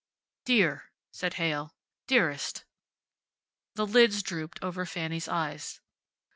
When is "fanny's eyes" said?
4.83-5.79